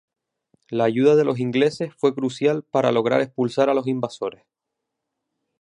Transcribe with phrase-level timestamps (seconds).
[0.71, 4.47] La ayuda de los ingleses fue crucial para lograr expulsar a los invasores.